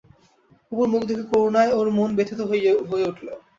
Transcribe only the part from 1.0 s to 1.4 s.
দেখে